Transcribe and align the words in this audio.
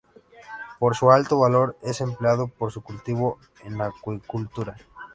Por 0.79 0.95
su 0.95 1.11
alto 1.11 1.37
valor 1.39 1.77
es 1.83 2.01
empleado 2.01 2.47
para 2.47 2.71
su 2.71 2.81
cultivo 2.81 3.37
en 3.65 3.79
acuicultura. 3.81 4.75